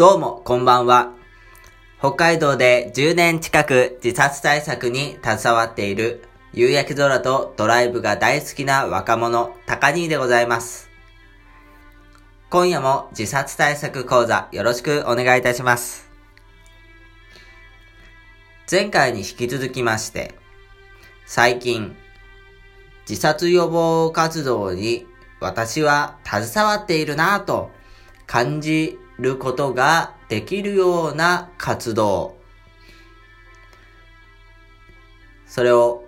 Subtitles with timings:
[0.00, 1.12] どうも、こんばんは。
[1.98, 6.24] 北海道で10年近く自殺対策に携わっている
[6.54, 10.88] 夕焼け空とドライブが大好きな若者、高兄でございます。
[12.48, 16.08] 今夜も自殺対策講座よろしくお願いいたします。
[18.70, 20.34] 前回に引き続きまして、
[21.26, 21.94] 最近、
[23.06, 25.04] 自殺予防活動に
[25.40, 27.70] 私は携わっているなぁと
[28.26, 32.36] 感じることができるような活動。
[35.46, 36.04] それを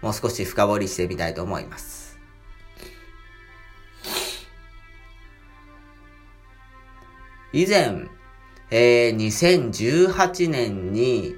[0.00, 2.18] もう少し深掘りしてみたいと思います。
[7.52, 8.08] 以前、
[8.70, 11.34] えー、2018年に、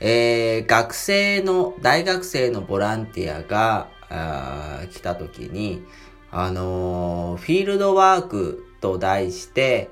[0.00, 5.84] えー、学生の、大学生のボランティアが、あ来た時に、
[6.30, 9.90] あのー、フィールドワークと題して、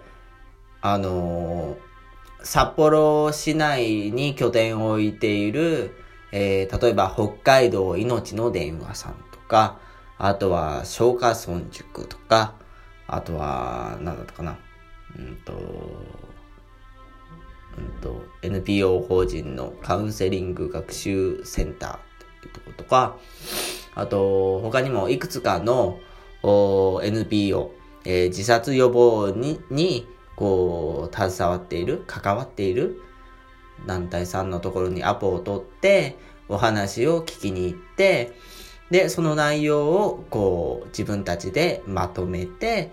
[0.81, 1.77] あのー、
[2.42, 5.97] 札幌市内に拠点を置いている、
[6.33, 9.78] えー、例えば北海道命の電話さんとか、
[10.19, 12.55] あとは消化村塾とか、
[13.06, 14.59] あとは、なんだったかな、
[15.17, 15.56] うんと、う
[17.81, 21.98] んと、NPO 法人のカウンセリング学習センターっ
[22.43, 23.17] ていうとことか、
[23.95, 26.00] あと、他にもいくつかの
[26.43, 27.73] NPO、
[28.07, 33.03] えー、自殺予防に、に、こう、携わっている、関わっている
[33.85, 36.17] 団体さんのところにアポを取って、
[36.49, 38.33] お話を聞きに行って、
[38.91, 42.93] で、その内容を、こう、自分たちでまとめて、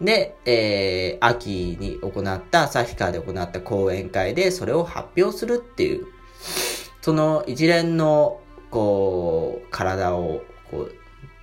[0.00, 6.06] で、えー、秋に行った、旭川で行った講演会でそれを発表するっていう、
[7.02, 10.92] その一連の、こう、体を、こう、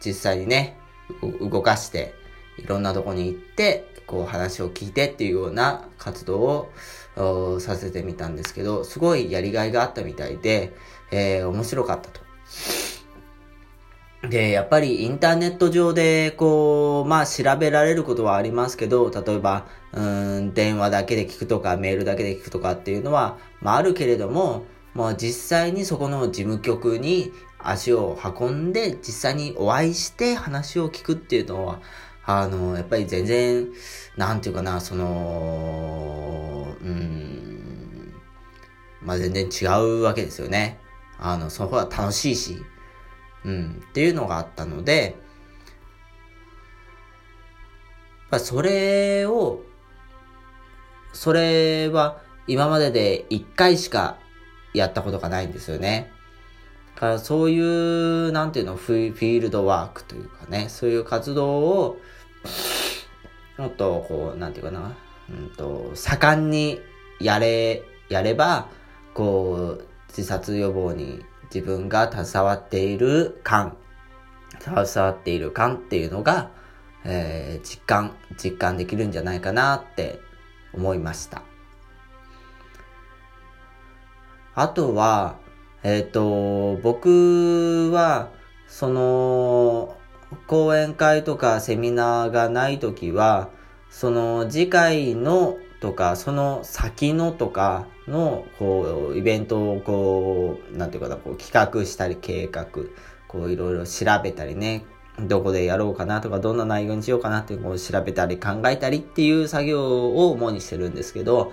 [0.03, 0.79] 実際にね、
[1.39, 2.15] 動かして、
[2.63, 6.69] いろんなとこに行って、こう話を聞いてっていうような活動
[7.15, 10.73] をさせてみたんですけど、すごいやりがいがあったみたいで、
[11.11, 12.21] えー、面白かったと。
[14.29, 31.79] で、やっぱりインターネット上で、こう、まあ調べられることはありますけど、例えば、うん、電話だけで聞くとか、メールだけで聞くとかっていうのは、まああるけれども、まあ実際にそこの事務局に足を運んで、実際にお会いして話を聞くっていうのは、
[32.25, 33.69] あの、やっぱり全然、
[34.15, 38.13] なんていうかな、その、うん、
[39.01, 40.79] まあ、全然違うわけですよね。
[41.19, 42.63] あの、その方が楽しいし、
[43.43, 45.15] うん、っていうのがあったので、
[48.31, 49.61] やっぱそれを、
[51.13, 54.17] それは今までで一回しか
[54.73, 56.11] やったことがないんですよね。
[57.19, 61.97] そういう、なんていうの、フィールドワークというかね、そういう活動を、
[63.57, 64.95] もっと、こう、なんていうかな、
[65.29, 66.79] うんと、盛んに
[67.19, 68.67] やれ、やれば、
[69.15, 73.77] こう、自殺予防に自分が携わっている感、
[74.59, 76.51] 携わっている感っていうのが、
[77.03, 80.19] えー、実感、実感できるんじゃないかなって
[80.73, 81.41] 思いました。
[84.53, 85.39] あとは、
[85.83, 88.29] えっ、ー、と、僕は、
[88.67, 89.97] その、
[90.47, 93.49] 講演会とかセミナーがないときは、
[93.89, 102.67] その次回のとか、その先のとかの、こう、イベントをこう、なんていうかな、こう企画したり計画、
[103.27, 104.85] こういろいろ調べたりね、
[105.19, 111.43] どこでやろうかなとか、どんな内容にしようかなっていう調べたり考えたりっていう作業を主にしてるんですけど、や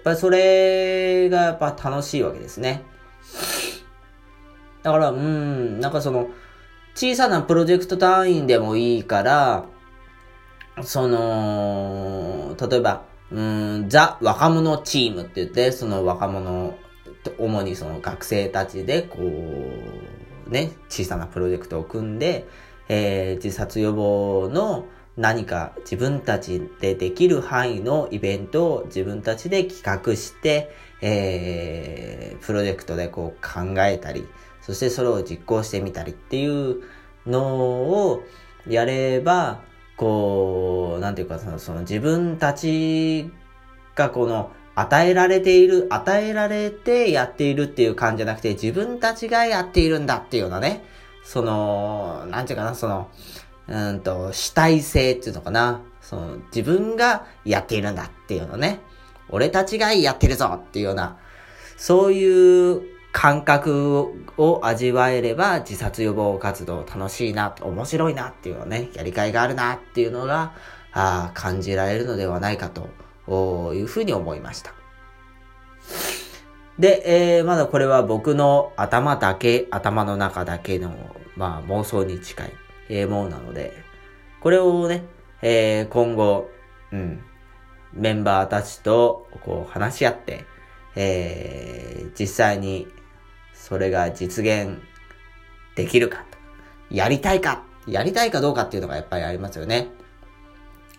[0.00, 2.84] っぱりそれがやっぱ楽しいわけですね。
[4.82, 6.30] だから、うん、なんかその、
[6.94, 9.66] 小さなプロジェクト単位でもいいから、
[10.82, 16.76] その、例えば、うん、ザ若者チームって言って、その若者、
[17.38, 22.46] 主にその学生たちで、こう、ね、小さなプロジェクトを組んで、
[22.88, 24.86] えー、自殺予防の
[25.20, 34.26] 何か自分たちでできる範囲のイベントを自分たちで企画して、えー、プロジェクトでこう考えたり、
[34.62, 36.84] そしてそれを実行してみたりっていう
[37.26, 38.22] のを
[38.66, 39.60] やれば、
[39.98, 43.30] こう、なんていうかその、その自分たち
[43.94, 50.82] がこの与えられている、与えられてやっているっていう感じじゃなくて、自分たちがやっているんだっていうようなね、
[51.24, 53.10] その、なんていうかな、その、
[53.68, 58.80] うんと、主体性っていうのかな、その、自分がやっているんだっていうのね、
[59.28, 61.16] 俺たちがやってるぞっていうような、
[61.76, 70.52] そういう感覚を味わえれば自殺予防活動楽しいな、面白いなっていうのね、やりがいがあるなっていうのが、
[70.92, 72.88] あ感じられるのではないかと
[73.72, 74.72] いうふうに思いました。
[76.78, 77.02] で、
[77.38, 80.94] えー、まだこれは僕の頭だけ、頭の中だけの、
[81.36, 82.52] まあ妄想に近い、
[82.90, 83.72] えー、ものなので、
[84.40, 85.04] これをね、
[85.42, 86.50] えー、今後、
[86.92, 87.22] うん、
[87.92, 90.44] メンバーたちとこう話し合って、
[90.96, 92.88] えー、実際に
[93.54, 94.78] それが実現
[95.76, 96.24] できるか
[96.90, 99.88] やりたいかやりたいかどうかっていうのがやっぱりありますよね。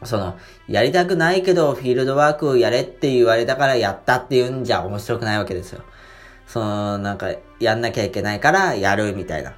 [0.03, 0.35] その、
[0.67, 5.83] やりたくないけどフィールドワークをやれって言われたからやったっていうんじゃ面白くないわけですよ。
[6.47, 9.53] その、なんか、やんなきゃいけないからやるみたいな。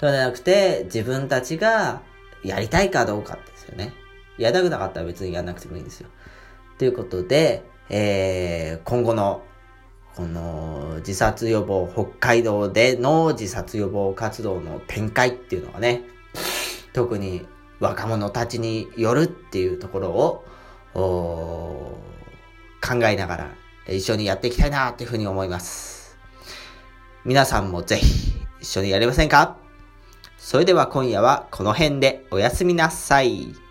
[0.00, 2.02] そうじゃなくて、自分たちが
[2.42, 3.92] やりたいかどうかですよね。
[4.38, 6.08] やりたくなかったら別にやんなくてもいいんですよ。
[6.78, 9.42] ということで、えー、今後の、
[10.16, 16.02] この自殺予防、北海道での自殺予防活動の展開っていうのはね、
[16.92, 17.46] 特に
[17.80, 20.44] 若者たちによるっていうところを、
[22.80, 23.50] 考えながら
[23.88, 26.16] 一緒にやっていきたいなっていうふうに思います。
[27.24, 29.63] 皆さんもぜひ一緒にやりませんか？
[30.44, 33.63] それでは今夜はこの辺でおやすみなさい。